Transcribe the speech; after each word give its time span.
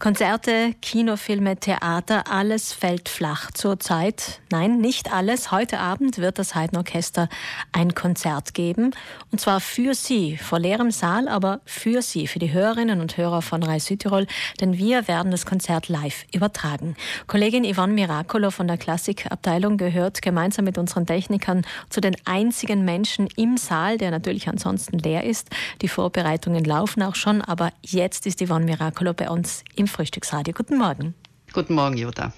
Konzerte, 0.00 0.74
Kinofilme, 0.80 1.56
Theater, 1.56 2.24
alles 2.32 2.72
fällt 2.72 3.10
flach 3.10 3.50
zurzeit. 3.50 4.40
Nein, 4.50 4.78
nicht 4.78 5.12
alles. 5.12 5.52
Heute 5.52 5.78
Abend 5.78 6.16
wird 6.16 6.38
das 6.38 6.54
Haydn-Orchester 6.54 7.28
ein 7.72 7.94
Konzert 7.94 8.54
geben. 8.54 8.92
Und 9.30 9.42
zwar 9.42 9.60
für 9.60 9.92
Sie, 9.92 10.38
vor 10.38 10.58
leerem 10.58 10.90
Saal, 10.90 11.28
aber 11.28 11.60
für 11.66 12.00
Sie, 12.00 12.26
für 12.28 12.38
die 12.38 12.50
Hörerinnen 12.50 13.02
und 13.02 13.18
Hörer 13.18 13.42
von 13.42 13.62
Reis 13.62 13.84
Südtirol. 13.84 14.26
Denn 14.62 14.78
wir 14.78 15.06
werden 15.06 15.30
das 15.30 15.44
Konzert 15.44 15.90
live 15.90 16.24
übertragen. 16.32 16.96
Kollegin 17.26 17.70
Yvonne 17.70 17.92
Miracolo 17.92 18.50
von 18.50 18.68
der 18.68 18.78
Klassikabteilung 18.78 19.76
gehört 19.76 20.22
gemeinsam 20.22 20.64
mit 20.64 20.78
unseren 20.78 21.04
Technikern 21.04 21.60
zu 21.90 22.00
den 22.00 22.16
einzigen 22.24 22.86
Menschen 22.86 23.28
im 23.36 23.58
Saal, 23.58 23.98
der 23.98 24.10
natürlich 24.10 24.48
ansonsten 24.48 24.98
leer 24.98 25.24
ist. 25.24 25.50
Die 25.82 25.88
Vorbereitungen 25.88 26.64
laufen 26.64 27.02
auch 27.02 27.16
schon, 27.16 27.42
aber 27.42 27.70
jetzt 27.82 28.24
ist 28.24 28.42
Yvonne 28.42 28.64
Miracolo 28.64 29.12
bei 29.12 29.28
uns 29.28 29.62
im 29.76 29.89
Frühstücksradio. 29.90 30.54
Guten 30.54 30.78
Morgen. 30.78 31.14
Guten 31.52 31.74
Morgen, 31.74 31.96
Jutta. 31.96 32.32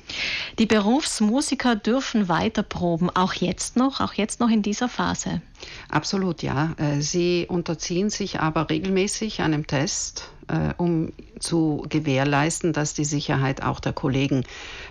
Die 0.58 0.64
Berufsmusiker 0.64 1.76
dürfen 1.76 2.30
weiter 2.30 2.62
proben, 2.62 3.10
auch 3.10 3.34
jetzt 3.34 3.76
noch, 3.76 4.00
auch 4.00 4.14
jetzt 4.14 4.40
noch 4.40 4.48
in 4.48 4.62
dieser 4.62 4.88
Phase. 4.88 5.42
Absolut, 5.90 6.42
ja. 6.42 6.74
Äh, 6.78 7.02
sie 7.02 7.46
unterziehen 7.46 8.08
sich 8.08 8.40
aber 8.40 8.70
regelmäßig 8.70 9.42
einem 9.42 9.66
Test, 9.66 10.30
äh, 10.48 10.72
um 10.78 11.12
zu 11.38 11.84
gewährleisten, 11.90 12.72
dass 12.72 12.94
die 12.94 13.04
Sicherheit 13.04 13.62
auch 13.62 13.80
der 13.80 13.92
Kollegen 13.92 14.44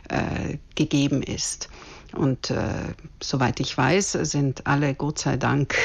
äh, 0.09 0.57
gegeben 0.75 1.23
ist. 1.23 1.69
Und 2.13 2.53
soweit 3.23 3.61
ich 3.61 3.77
weiß, 3.77 4.11
sind 4.11 4.67
alle 4.67 4.93
Gott 4.95 5.19
sei 5.19 5.37
Dank 5.37 5.77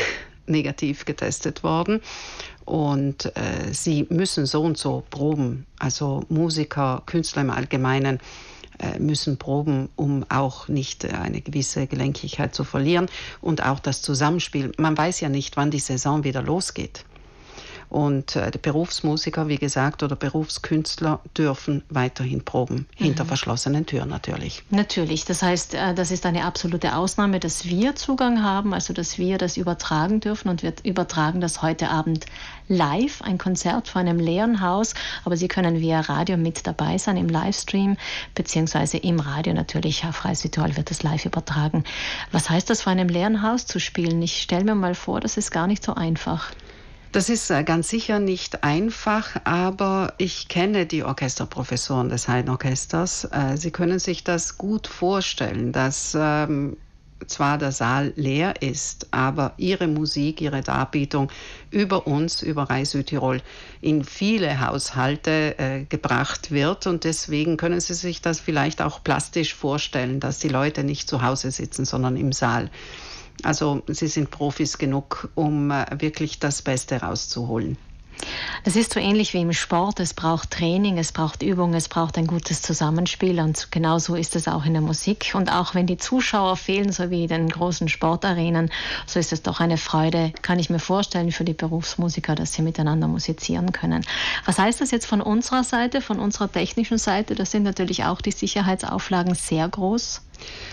negativ 0.46 1.04
getestet 1.04 1.62
worden. 1.62 2.00
Und 2.64 3.26
äh, 3.36 3.72
sie 3.72 4.06
müssen 4.10 4.46
so 4.46 4.62
und 4.62 4.76
so 4.76 5.04
proben. 5.10 5.66
Also 5.78 6.24
Musiker, 6.28 7.02
Künstler 7.06 7.42
im 7.42 7.50
Allgemeinen 7.50 8.18
äh, 8.78 8.98
müssen 8.98 9.38
proben, 9.38 9.88
um 9.96 10.26
auch 10.28 10.68
nicht 10.68 11.04
äh, 11.04 11.08
eine 11.08 11.40
gewisse 11.40 11.86
Gelenkigkeit 11.86 12.54
zu 12.54 12.64
verlieren 12.64 13.06
und 13.40 13.64
auch 13.64 13.80
das 13.80 14.02
Zusammenspiel. 14.02 14.72
Man 14.76 14.98
weiß 14.98 15.20
ja 15.20 15.28
nicht, 15.28 15.56
wann 15.56 15.70
die 15.70 15.78
Saison 15.78 16.24
wieder 16.24 16.42
losgeht. 16.42 17.04
Und 17.88 18.36
äh, 18.36 18.50
Berufsmusiker, 18.60 19.48
wie 19.48 19.58
gesagt, 19.58 20.02
oder 20.02 20.16
Berufskünstler 20.16 21.20
dürfen 21.36 21.82
weiterhin 21.88 22.44
proben, 22.44 22.86
mhm. 22.98 23.04
hinter 23.04 23.24
verschlossenen 23.24 23.86
Türen 23.86 24.08
natürlich. 24.08 24.62
Natürlich, 24.70 25.24
das 25.24 25.42
heißt, 25.42 25.74
äh, 25.74 25.94
das 25.94 26.10
ist 26.10 26.26
eine 26.26 26.44
absolute 26.44 26.96
Ausnahme, 26.96 27.40
dass 27.40 27.64
wir 27.64 27.94
Zugang 27.94 28.42
haben, 28.42 28.74
also 28.74 28.92
dass 28.92 29.18
wir 29.18 29.38
das 29.38 29.56
übertragen 29.56 30.20
dürfen 30.20 30.48
und 30.48 30.62
wir 30.62 30.74
übertragen 30.82 31.40
das 31.40 31.62
heute 31.62 31.88
Abend 31.88 32.26
live, 32.68 33.22
ein 33.22 33.38
Konzert 33.38 33.88
vor 33.88 34.00
einem 34.00 34.18
leeren 34.18 34.60
Haus, 34.60 34.94
aber 35.24 35.36
Sie 35.36 35.48
können 35.48 35.80
via 35.80 36.00
Radio 36.00 36.36
mit 36.36 36.66
dabei 36.66 36.98
sein 36.98 37.16
im 37.16 37.28
Livestream, 37.28 37.96
beziehungsweise 38.34 38.98
im 38.98 39.20
Radio 39.20 39.54
natürlich, 39.54 40.04
Reis 40.04 40.40
Südtirol 40.40 40.76
wird 40.76 40.90
es 40.90 41.02
live 41.02 41.24
übertragen. 41.24 41.84
Was 42.32 42.50
heißt 42.50 42.68
das, 42.68 42.82
vor 42.82 42.92
einem 42.92 43.08
leeren 43.08 43.42
Haus 43.42 43.66
zu 43.66 43.78
spielen? 43.78 44.20
Ich 44.22 44.42
stelle 44.42 44.64
mir 44.64 44.74
mal 44.74 44.94
vor, 44.94 45.20
das 45.20 45.36
ist 45.36 45.50
gar 45.50 45.66
nicht 45.66 45.84
so 45.84 45.94
einfach. 45.94 46.50
Das 47.16 47.30
ist 47.30 47.50
äh, 47.50 47.64
ganz 47.64 47.88
sicher 47.88 48.18
nicht 48.18 48.62
einfach, 48.62 49.40
aber 49.44 50.12
ich 50.18 50.48
kenne 50.48 50.84
die 50.84 51.02
Orchesterprofessoren 51.02 52.10
des 52.10 52.28
Haydn-Orchesters. 52.28 53.28
Äh, 53.32 53.56
sie 53.56 53.70
können 53.70 53.98
sich 53.98 54.22
das 54.22 54.58
gut 54.58 54.86
vorstellen, 54.86 55.72
dass 55.72 56.14
ähm, 56.14 56.76
zwar 57.26 57.56
der 57.56 57.72
Saal 57.72 58.12
leer 58.16 58.60
ist, 58.60 59.06
aber 59.12 59.54
ihre 59.56 59.86
Musik, 59.86 60.42
ihre 60.42 60.60
Darbietung 60.60 61.30
über 61.70 62.06
uns, 62.06 62.42
über 62.42 62.64
Reis 62.64 62.90
Südtirol, 62.90 63.40
in 63.80 64.04
viele 64.04 64.60
Haushalte 64.60 65.58
äh, 65.58 65.84
gebracht 65.84 66.50
wird. 66.50 66.86
Und 66.86 67.04
deswegen 67.04 67.56
können 67.56 67.80
Sie 67.80 67.94
sich 67.94 68.20
das 68.20 68.40
vielleicht 68.40 68.82
auch 68.82 69.02
plastisch 69.02 69.54
vorstellen, 69.54 70.20
dass 70.20 70.38
die 70.38 70.48
Leute 70.48 70.84
nicht 70.84 71.08
zu 71.08 71.22
Hause 71.22 71.50
sitzen, 71.50 71.86
sondern 71.86 72.18
im 72.18 72.32
Saal. 72.32 72.70
Also 73.42 73.82
sie 73.86 74.08
sind 74.08 74.30
Profis 74.30 74.78
genug, 74.78 75.28
um 75.34 75.70
äh, 75.70 75.86
wirklich 76.00 76.38
das 76.38 76.62
Beste 76.62 77.00
rauszuholen. 77.00 77.76
Das 78.64 78.76
ist 78.76 78.94
so 78.94 79.00
ähnlich 79.00 79.34
wie 79.34 79.42
im 79.42 79.52
Sport. 79.52 80.00
Es 80.00 80.14
braucht 80.14 80.50
Training, 80.50 80.98
es 80.98 81.12
braucht 81.12 81.42
Übung, 81.42 81.74
es 81.74 81.88
braucht 81.88 82.18
ein 82.18 82.26
gutes 82.26 82.62
Zusammenspiel. 82.62 83.38
Und 83.40 83.70
genauso 83.70 84.14
ist 84.14 84.34
es 84.36 84.48
auch 84.48 84.64
in 84.64 84.72
der 84.72 84.82
Musik. 84.82 85.32
Und 85.34 85.52
auch 85.52 85.74
wenn 85.74 85.86
die 85.86 85.98
Zuschauer 85.98 86.56
fehlen, 86.56 86.92
so 86.92 87.10
wie 87.10 87.22
in 87.22 87.28
den 87.28 87.48
großen 87.48 87.88
Sportarenen, 87.88 88.70
so 89.06 89.20
ist 89.20 89.32
es 89.32 89.42
doch 89.42 89.60
eine 89.60 89.76
Freude, 89.76 90.32
kann 90.42 90.58
ich 90.58 90.70
mir 90.70 90.78
vorstellen, 90.78 91.30
für 91.30 91.44
die 91.44 91.52
Berufsmusiker, 91.52 92.34
dass 92.34 92.54
sie 92.54 92.62
miteinander 92.62 93.06
musizieren 93.06 93.72
können. 93.72 94.04
Was 94.44 94.58
heißt 94.58 94.80
das 94.80 94.90
jetzt 94.90 95.06
von 95.06 95.20
unserer 95.20 95.62
Seite, 95.62 96.00
von 96.00 96.18
unserer 96.18 96.50
technischen 96.50 96.98
Seite? 96.98 97.34
Das 97.34 97.50
sind 97.50 97.62
natürlich 97.62 98.04
auch 98.04 98.20
die 98.20 98.32
Sicherheitsauflagen 98.32 99.34
sehr 99.34 99.68
groß. 99.68 100.22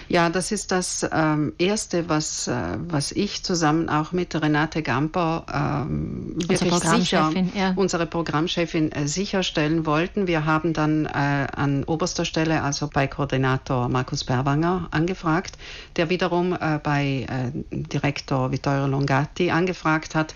Ja, 0.09 0.29
das 0.29 0.51
ist 0.51 0.71
das 0.71 1.07
ähm, 1.11 1.53
Erste, 1.57 2.09
was, 2.09 2.47
äh, 2.47 2.53
was 2.87 3.11
ich 3.11 3.43
zusammen 3.43 3.89
auch 3.89 4.11
mit 4.11 4.35
Renate 4.35 4.81
Gamper 4.81 5.45
ähm, 5.51 6.37
unsere 6.49 6.69
Programmchefin, 6.69 7.45
sicher, 7.45 7.59
ja. 7.59 7.73
unsere 7.75 8.05
Programmchefin 8.05 8.91
äh, 8.91 9.07
sicherstellen 9.07 9.85
wollten. 9.85 10.27
Wir 10.27 10.45
haben 10.45 10.73
dann 10.73 11.05
äh, 11.05 11.47
an 11.55 11.83
oberster 11.85 12.25
Stelle, 12.25 12.61
also 12.63 12.89
bei 12.93 13.07
Koordinator 13.07 13.89
Markus 13.89 14.23
Berwanger, 14.23 14.87
angefragt, 14.91 15.57
der 15.95 16.09
wiederum 16.09 16.53
äh, 16.53 16.79
bei 16.83 17.25
äh, 17.29 17.51
Direktor 17.71 18.51
Vittorio 18.51 18.87
Longatti 18.87 19.51
angefragt 19.51 20.15
hat. 20.15 20.35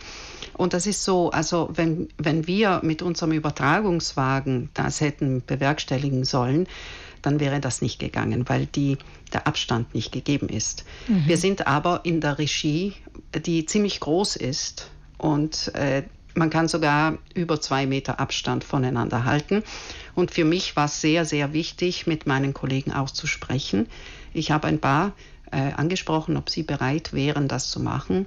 Und 0.53 0.73
das 0.73 0.87
ist 0.87 1.03
so, 1.03 1.29
also 1.29 1.69
wenn, 1.73 2.09
wenn 2.17 2.47
wir 2.47 2.81
mit 2.83 3.01
unserem 3.01 3.31
Übertragungswagen 3.31 4.69
das 4.73 5.01
hätten 5.01 5.43
bewerkstelligen 5.45 6.25
sollen, 6.25 6.67
dann 7.21 7.39
wäre 7.39 7.59
das 7.59 7.81
nicht 7.81 7.99
gegangen, 7.99 8.47
weil 8.47 8.65
die, 8.65 8.97
der 9.33 9.47
Abstand 9.47 9.93
nicht 9.93 10.11
gegeben 10.11 10.49
ist. 10.49 10.85
Mhm. 11.07 11.23
Wir 11.27 11.37
sind 11.37 11.67
aber 11.67 12.01
in 12.03 12.21
der 12.21 12.39
Regie, 12.39 12.93
die 13.45 13.65
ziemlich 13.65 13.99
groß 13.99 14.35
ist 14.35 14.89
und 15.17 15.73
äh, 15.75 16.03
man 16.37 16.49
kann 16.51 16.67
sogar 16.67 17.17
über 17.33 17.59
zwei 17.59 17.87
Meter 17.87 18.19
Abstand 18.19 18.63
voneinander 18.63 19.25
halten. 19.25 19.63
Und 20.13 20.31
für 20.31 20.45
mich 20.45 20.75
war 20.75 20.85
es 20.85 21.01
sehr, 21.01 21.25
sehr 21.25 21.51
wichtig, 21.51 22.05
mit 22.05 22.27
meinen 22.27 22.53
Kollegen 22.53 22.91
auch 22.93 23.09
zu 23.09 23.25
sprechen. 23.25 23.87
Ich 24.33 24.51
habe 24.51 24.67
ein 24.67 24.79
paar 24.79 25.13
angesprochen, 25.55 26.37
ob 26.37 26.49
sie 26.49 26.63
bereit 26.63 27.13
wären, 27.13 27.47
das 27.47 27.69
zu 27.69 27.79
machen. 27.79 28.25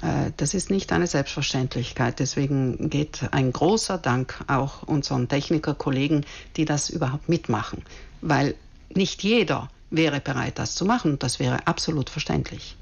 Äh, 0.00 0.32
das 0.36 0.54
ist 0.54 0.70
nicht 0.70 0.92
eine 0.92 1.06
Selbstverständlichkeit. 1.06 2.18
Deswegen 2.18 2.90
geht 2.90 3.28
ein 3.32 3.52
großer 3.52 3.98
Dank 3.98 4.44
auch 4.46 4.82
unseren 4.82 5.28
Technikerkollegen, 5.28 6.24
die 6.56 6.64
das 6.64 6.90
überhaupt 6.90 7.28
mitmachen 7.28 7.82
weil 8.22 8.54
nicht 8.94 9.22
jeder 9.22 9.68
wäre 9.90 10.20
bereit, 10.20 10.58
das 10.58 10.74
zu 10.74 10.86
machen. 10.86 11.18
Das 11.18 11.38
wäre 11.38 11.66
absolut 11.66 12.08
verständlich. 12.08 12.76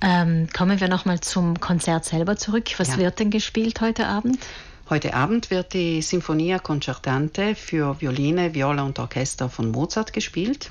Ähm, 0.00 0.48
kommen 0.52 0.80
wir 0.80 0.88
nochmal 0.88 1.20
zum 1.20 1.60
Konzert 1.60 2.04
selber 2.04 2.36
zurück. 2.36 2.68
Was 2.78 2.88
ja. 2.88 2.98
wird 2.98 3.20
denn 3.20 3.30
gespielt 3.30 3.80
heute 3.80 4.06
Abend? 4.06 4.38
Heute 4.90 5.14
Abend 5.14 5.50
wird 5.50 5.74
die 5.74 6.02
Sinfonia 6.02 6.58
Concertante 6.58 7.54
für 7.54 8.00
Violine, 8.00 8.52
Viola 8.54 8.82
und 8.82 8.98
Orchester 8.98 9.48
von 9.48 9.70
Mozart 9.70 10.12
gespielt. 10.12 10.70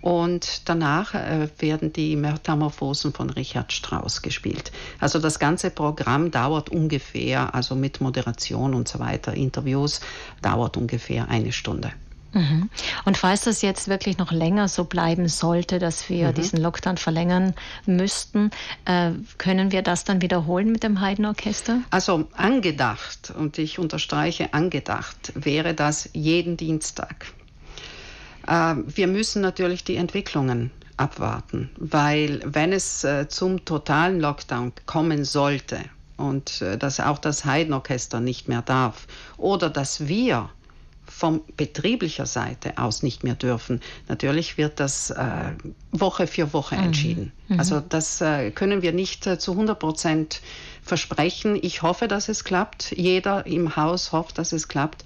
Und 0.00 0.68
danach 0.68 1.14
äh, 1.14 1.48
werden 1.58 1.92
die 1.92 2.16
Metamorphosen 2.16 3.12
von 3.12 3.30
Richard 3.30 3.72
Strauss 3.72 4.22
gespielt. 4.22 4.70
Also 5.00 5.18
das 5.18 5.38
ganze 5.38 5.70
Programm 5.70 6.30
dauert 6.30 6.70
ungefähr, 6.70 7.54
also 7.54 7.74
mit 7.74 8.00
Moderation 8.00 8.74
und 8.74 8.88
so 8.88 8.98
weiter, 8.98 9.34
Interviews, 9.34 10.00
dauert 10.42 10.76
ungefähr 10.76 11.28
eine 11.28 11.52
Stunde. 11.52 11.92
Mhm. 12.36 12.68
Und 13.06 13.16
falls 13.16 13.42
das 13.42 13.62
jetzt 13.62 13.88
wirklich 13.88 14.18
noch 14.18 14.30
länger 14.30 14.68
so 14.68 14.84
bleiben 14.84 15.26
sollte, 15.28 15.78
dass 15.78 16.08
wir 16.10 16.28
mhm. 16.28 16.34
diesen 16.34 16.60
Lockdown 16.60 16.98
verlängern 16.98 17.54
müssten, 17.86 18.50
äh, 18.84 19.12
können 19.38 19.72
wir 19.72 19.82
das 19.82 20.04
dann 20.04 20.20
wiederholen 20.20 20.70
mit 20.70 20.82
dem 20.82 21.00
Haydn-Orchester? 21.00 21.80
Also 21.90 22.28
angedacht, 22.36 23.32
und 23.36 23.58
ich 23.58 23.78
unterstreiche 23.78 24.52
angedacht, 24.52 25.32
wäre 25.34 25.72
das 25.72 26.10
jeden 26.12 26.56
Dienstag. 26.58 27.26
Äh, 28.46 28.76
wir 28.86 29.06
müssen 29.06 29.42
natürlich 29.42 29.84
die 29.84 29.96
Entwicklungen 29.96 30.70
abwarten, 30.96 31.70
weil 31.76 32.40
wenn 32.44 32.72
es 32.72 33.04
äh, 33.04 33.28
zum 33.28 33.64
totalen 33.64 34.20
Lockdown 34.20 34.72
kommen 34.86 35.24
sollte 35.24 35.78
und 36.16 36.62
äh, 36.62 36.78
dass 36.78 37.00
auch 37.00 37.18
das 37.18 37.44
Haydn-Orchester 37.44 38.20
nicht 38.20 38.48
mehr 38.48 38.62
darf 38.62 39.06
oder 39.36 39.68
dass 39.68 40.08
wir 40.08 40.48
von 41.08 41.40
betrieblicher 41.56 42.26
Seite 42.26 42.78
aus 42.78 43.02
nicht 43.02 43.24
mehr 43.24 43.34
dürfen. 43.36 43.80
Natürlich 44.08 44.58
wird 44.58 44.80
das 44.80 45.10
äh, 45.10 45.52
Woche 45.92 46.26
für 46.26 46.52
Woche 46.52 46.76
mhm. 46.76 46.84
entschieden. 46.84 47.32
Mhm. 47.48 47.58
Also 47.58 47.80
das 47.80 48.20
äh, 48.20 48.50
können 48.50 48.82
wir 48.82 48.92
nicht 48.92 49.26
äh, 49.26 49.38
zu 49.38 49.52
100 49.52 49.78
Prozent 49.78 50.40
versprechen. 50.82 51.58
Ich 51.60 51.82
hoffe, 51.82 52.08
dass 52.08 52.28
es 52.28 52.44
klappt. 52.44 52.92
Jeder 52.96 53.46
im 53.46 53.76
Haus 53.76 54.12
hofft, 54.12 54.38
dass 54.38 54.52
es 54.52 54.68
klappt. 54.68 55.04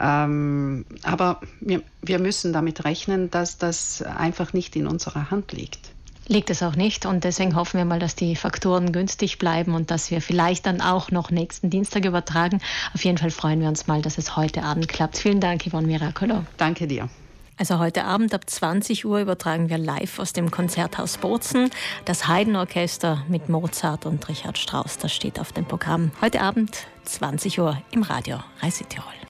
Ähm, 0.00 0.84
aber 1.02 1.40
wir, 1.60 1.82
wir 2.02 2.18
müssen 2.18 2.52
damit 2.52 2.84
rechnen, 2.84 3.30
dass 3.30 3.58
das 3.58 4.02
einfach 4.02 4.52
nicht 4.52 4.76
in 4.76 4.86
unserer 4.86 5.30
Hand 5.30 5.52
liegt. 5.52 5.90
liegt 6.26 6.50
es 6.50 6.62
auch 6.62 6.76
nicht. 6.76 7.06
Und 7.06 7.24
deswegen 7.24 7.54
hoffen 7.54 7.78
wir 7.78 7.84
mal, 7.84 7.98
dass 7.98 8.16
die 8.16 8.36
Faktoren 8.36 8.92
günstig 8.92 9.38
bleiben 9.38 9.74
und 9.74 9.90
dass 9.90 10.10
wir 10.10 10.20
vielleicht 10.20 10.66
dann 10.66 10.80
auch 10.80 11.10
noch 11.10 11.30
nächsten 11.30 11.70
Dienstag 11.70 12.04
übertragen. 12.04 12.60
Auf 12.94 13.04
jeden 13.04 13.18
Fall 13.18 13.30
freuen 13.30 13.60
wir 13.60 13.68
uns 13.68 13.86
mal, 13.86 14.02
dass 14.02 14.18
es 14.18 14.36
heute 14.36 14.62
Abend 14.62 14.88
klappt. 14.88 15.18
Vielen 15.18 15.40
Dank, 15.40 15.68
Yvonne 15.68 15.86
Miracolo. 15.86 16.44
Danke 16.56 16.86
dir. 16.86 17.08
Also 17.56 17.78
heute 17.78 18.04
Abend 18.04 18.34
ab 18.34 18.50
20 18.50 19.06
Uhr 19.06 19.20
übertragen 19.20 19.68
wir 19.68 19.78
live 19.78 20.18
aus 20.18 20.32
dem 20.32 20.50
Konzerthaus 20.50 21.18
Bozen 21.18 21.70
das 22.04 22.26
Haydn-Orchester 22.26 23.22
mit 23.28 23.48
Mozart 23.48 24.06
und 24.06 24.28
Richard 24.28 24.58
Strauss. 24.58 24.98
Das 24.98 25.14
steht 25.14 25.38
auf 25.38 25.52
dem 25.52 25.64
Programm. 25.64 26.10
Heute 26.20 26.40
Abend 26.40 26.76
20 27.04 27.60
Uhr 27.60 27.80
im 27.92 28.02
Radio 28.02 28.40
Reisetirol. 28.60 29.14